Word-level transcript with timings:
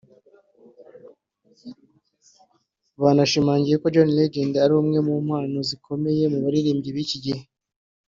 Banashimangiye 3.01 3.77
ko 3.81 3.87
John 3.93 4.09
Legend 4.19 4.53
ari 4.65 4.73
umwe 4.81 4.99
mu 5.07 5.15
mpano 5.25 5.59
zikomeye 5.69 6.23
mu 6.33 6.39
baririmbyi 6.43 6.89
b’iki 6.97 7.17
gihe 7.25 7.43